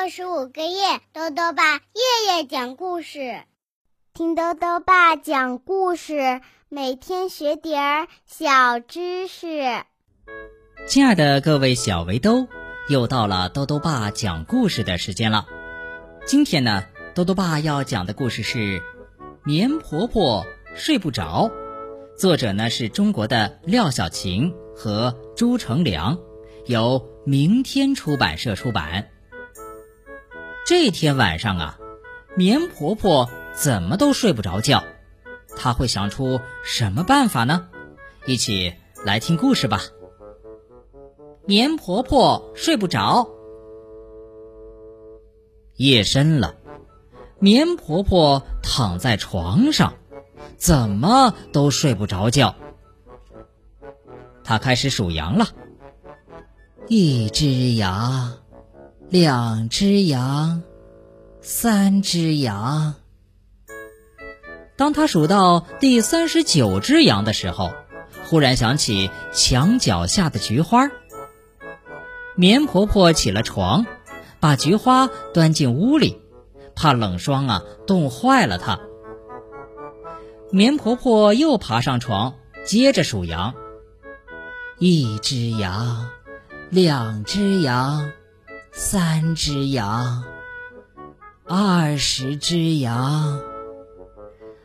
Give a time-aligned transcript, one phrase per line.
[0.00, 3.42] 六十五个夜，豆豆爸夜夜讲故事，
[4.14, 9.82] 听豆豆爸讲故事，每天学点儿小知识。
[10.86, 12.46] 亲爱的各位小围兜，
[12.88, 15.46] 又到了豆豆爸讲故事的时间了。
[16.24, 16.84] 今天呢，
[17.16, 18.78] 豆豆爸要讲的故事是
[19.44, 21.50] 《棉婆婆睡不着》，
[22.16, 26.18] 作者呢是中国的廖小晴和朱成良，
[26.66, 29.10] 由明天出版社出版。
[30.68, 31.78] 这天晚上啊，
[32.36, 34.84] 棉婆婆怎么都睡不着觉，
[35.56, 37.70] 她会想出什么办法呢？
[38.26, 39.80] 一起来听故事吧。
[41.46, 43.30] 棉婆婆睡不着，
[45.76, 46.54] 夜深了，
[47.38, 49.94] 棉婆婆躺在床上，
[50.58, 52.54] 怎么都睡不着觉。
[54.44, 55.46] 她开始数羊了，
[56.88, 58.34] 一只羊。
[59.10, 60.62] 两只羊，
[61.40, 62.94] 三只羊。
[64.76, 67.72] 当他数到第三十九只羊的时候，
[68.26, 70.90] 忽然想起墙角下的菊花。
[72.36, 73.86] 棉婆婆起了床，
[74.40, 76.20] 把菊花端进屋里，
[76.76, 78.78] 怕冷霜啊冻坏了它。
[80.50, 82.34] 棉婆婆又爬上床，
[82.66, 83.54] 接着数羊：
[84.78, 86.10] 一只羊，
[86.68, 88.12] 两只羊。
[88.80, 90.22] 三只羊，
[91.44, 93.42] 二十只羊。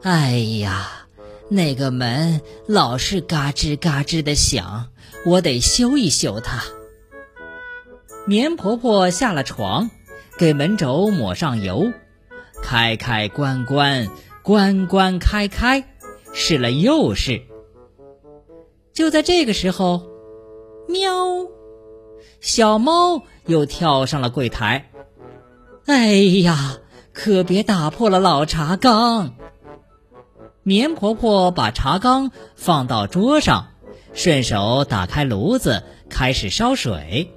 [0.00, 1.08] 哎呀，
[1.48, 4.92] 那个门老是嘎吱嘎吱的响，
[5.24, 6.62] 我得修一修它。
[8.28, 9.90] 棉婆婆下了床，
[10.38, 11.90] 给门轴抹上油，
[12.62, 14.08] 开开关关，
[14.44, 15.84] 关关开开，
[16.32, 17.42] 试了又试。
[18.92, 20.06] 就在这个时候，
[20.86, 21.48] 喵。
[22.40, 24.90] 小猫又跳上了柜台，
[25.86, 26.78] 哎呀，
[27.12, 29.34] 可别打破了老茶缸！
[30.62, 33.68] 棉婆婆把茶缸放到桌上，
[34.12, 37.32] 顺手打开炉子，开始烧水。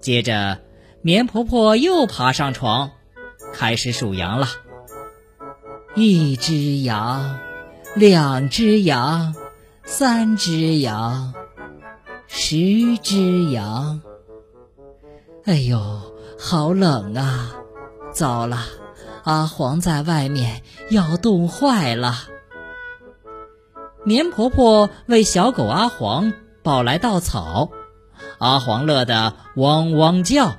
[0.00, 0.60] 接着，
[1.02, 2.90] 棉婆婆又爬上床，
[3.52, 4.48] 开始数羊了：
[5.94, 7.38] 一只羊，
[7.94, 9.34] 两只羊，
[9.84, 11.34] 三只羊。
[12.26, 14.00] 十只羊，
[15.44, 15.78] 哎呦，
[16.38, 17.54] 好冷啊！
[18.12, 18.60] 糟了，
[19.24, 22.14] 阿黄在外面要冻坏了。
[24.04, 27.70] 棉婆婆为小狗阿黄抱来稻草，
[28.38, 30.56] 阿黄乐得汪汪叫。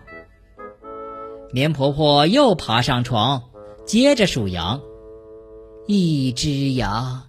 [1.51, 3.43] 棉婆婆又爬上床，
[3.85, 4.81] 接着数羊：
[5.87, 7.23] 一只羊，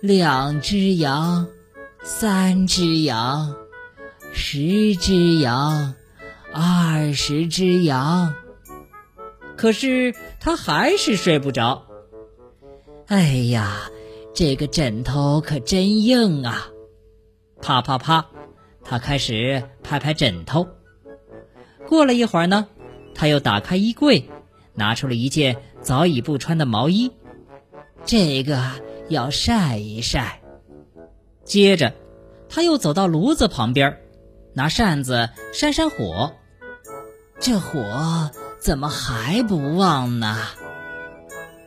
[0.00, 1.46] 两只羊，
[2.02, 3.56] 三只羊。
[4.34, 5.94] 十只羊，
[6.52, 8.34] 二十只羊，
[9.56, 11.86] 可是他还是睡不着。
[13.06, 13.90] 哎呀，
[14.34, 16.66] 这个枕头可真硬啊！
[17.60, 18.26] 啪啪啪，
[18.82, 20.66] 他开始拍拍枕头。
[21.86, 22.66] 过了一会儿呢，
[23.14, 24.28] 他又打开衣柜，
[24.74, 27.12] 拿出了一件早已不穿的毛衣，
[28.06, 28.58] 这个
[29.10, 30.40] 要晒一晒。
[31.44, 31.92] 接着，
[32.48, 33.98] 他又走到炉子旁边。
[34.54, 36.32] 拿扇子扇扇火，
[37.40, 38.30] 这火
[38.60, 40.36] 怎么还不旺呢？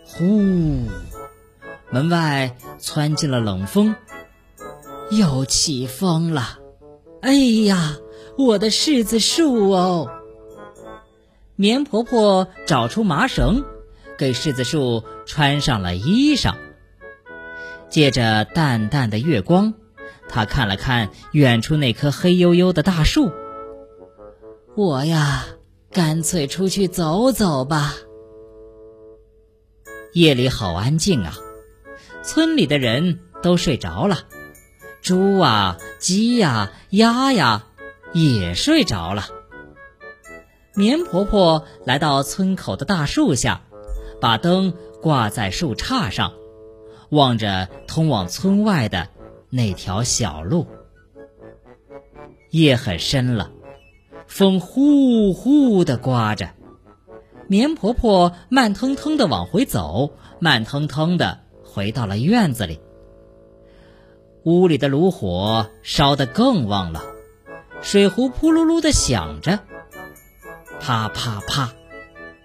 [0.06, 0.86] 呼，
[1.90, 3.96] 门外窜进了冷风，
[5.10, 6.60] 又起风了。
[7.22, 7.34] 哎
[7.66, 7.98] 呀，
[8.38, 10.10] 我的柿子树哦！
[11.56, 13.64] 棉婆婆找出麻绳，
[14.18, 16.54] 给柿子树穿上了衣裳。
[17.90, 19.74] 借着淡淡的月光。
[20.28, 23.32] 他看了看远处那棵黑黝黝的大树，
[24.76, 25.46] 我呀，
[25.92, 27.94] 干脆出去走走吧。
[30.14, 31.38] 夜里好安静啊，
[32.24, 34.20] 村里的人都睡着了，
[35.02, 37.68] 猪啊、鸡呀、鸭呀
[38.14, 39.26] 也睡着了。
[40.74, 43.62] 棉婆婆来到村口的大树下，
[44.20, 46.34] 把灯挂在树杈上，
[47.10, 49.10] 望着通往村外的。
[49.50, 50.68] 那条小路，
[52.50, 53.52] 夜很深了，
[54.28, 56.50] 风呼呼的刮着。
[57.48, 62.80] 棉婆婆慢腾腾的往回走，慢腾腾的回到了院子里。
[64.44, 67.04] 屋里的炉火烧得更旺了，
[67.82, 69.60] 水壶扑噜噜的响着，
[70.80, 71.74] 啪啪啪，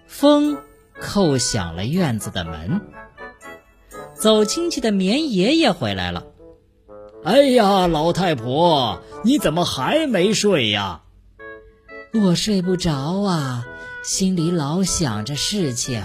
[0.07, 0.57] 风
[0.99, 2.81] 叩响了院子的门。
[4.13, 6.27] 走亲戚的棉爷爷回来了。
[7.23, 11.03] 哎呀，老太婆，你怎么还没睡呀？
[12.13, 13.63] 我睡不着啊，
[14.03, 16.03] 心里老想着事情。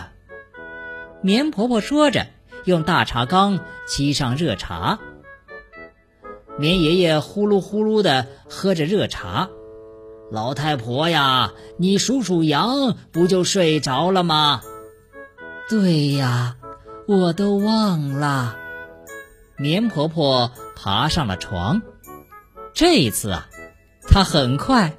[1.23, 2.27] 棉婆婆说着，
[2.67, 4.99] 用大茶缸沏上热茶。
[6.59, 9.49] 棉爷爷呼噜呼噜的喝着热茶。
[10.31, 14.61] 老太婆呀，你数数羊，不就睡着了吗？
[15.71, 16.57] 对呀，
[17.09, 18.59] 我都忘了。
[19.59, 21.81] 棉婆婆爬上了床，
[22.75, 23.49] 这一次啊，
[24.07, 24.95] 她很快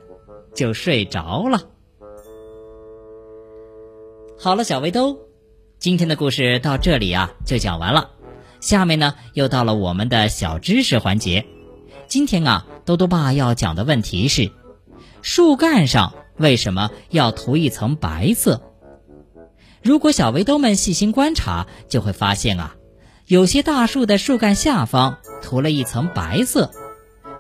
[0.56, 1.62] 就睡着了。
[4.40, 5.20] 好了，小围兜，
[5.78, 8.10] 今天的故事到这里啊就讲完了。
[8.60, 11.46] 下面呢，又到了我们的小知识环节。
[12.08, 14.52] 今天啊，兜兜爸要讲的问题是。
[15.22, 18.62] 树干上为什么要涂一层白色？
[19.84, 22.76] 如果小围兜们细心观察，就会发现啊，
[23.28, 26.72] 有些大树的树干下方涂了一层白色，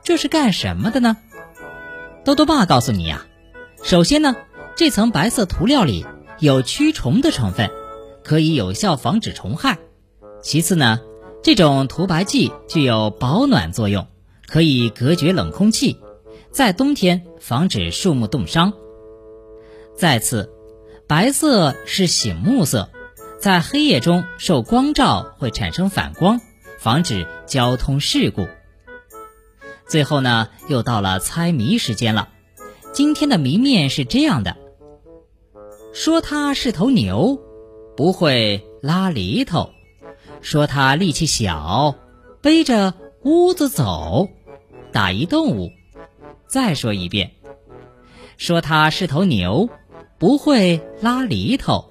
[0.03, 1.15] 这是干什么的呢？
[2.25, 3.25] 兜兜爸告诉你呀，
[3.83, 4.35] 首先呢，
[4.75, 6.05] 这层白色涂料里
[6.39, 7.71] 有驱虫的成分，
[8.21, 9.77] 可以有效防止虫害；
[10.41, 10.99] 其次呢，
[11.41, 14.07] 这种涂白剂具有保暖作用，
[14.45, 16.01] 可以隔绝冷空气。
[16.51, 18.73] 在冬天防止树木冻伤。
[19.95, 20.51] 再次，
[21.07, 22.89] 白色是醒目色，
[23.47, 26.41] 在黑夜中受光照会产生反光，
[26.79, 28.45] 防止交通事故。
[29.87, 32.27] 最后呢，又到了猜谜时间了。
[32.91, 34.57] 今天的谜面是这样的：
[35.93, 37.39] 说它是头牛，
[37.95, 39.69] 不会拉犁头；
[40.41, 41.95] 说它力气小，
[42.41, 44.27] 背着屋子走，
[44.91, 45.71] 打一动物。
[46.47, 47.31] 再说一遍，
[48.35, 49.69] 说它是头牛，
[50.17, 51.89] 不会拉犁头；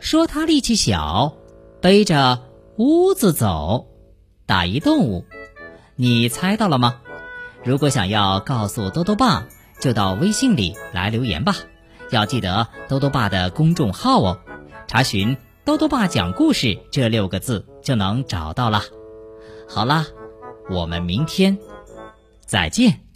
[0.00, 1.36] 说他力气小，
[1.80, 2.40] 背着
[2.76, 3.86] 屋子走，
[4.46, 5.24] 打一动物。
[5.96, 7.00] 你猜到了吗？
[7.64, 9.48] 如果想要告诉兜兜爸，
[9.80, 11.56] 就到微信里来留言吧。
[12.10, 14.38] 要记得兜兜爸的公众号哦，
[14.86, 15.36] 查询
[15.66, 18.82] “兜兜爸讲故事”这六个字就能找到了。
[19.68, 20.06] 好啦，
[20.70, 21.58] 我们明天
[22.46, 23.07] 再见。